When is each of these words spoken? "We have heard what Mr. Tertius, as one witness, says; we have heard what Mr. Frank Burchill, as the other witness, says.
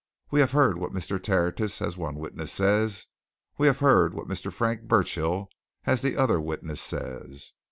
"We 0.31 0.39
have 0.39 0.49
heard 0.53 0.79
what 0.79 0.93
Mr. 0.93 1.21
Tertius, 1.21 1.79
as 1.79 1.95
one 1.95 2.15
witness, 2.15 2.51
says; 2.51 3.05
we 3.59 3.67
have 3.67 3.81
heard 3.81 4.15
what 4.15 4.27
Mr. 4.27 4.51
Frank 4.51 4.87
Burchill, 4.87 5.47
as 5.83 6.01
the 6.01 6.17
other 6.17 6.41
witness, 6.41 6.81
says. 6.81 7.53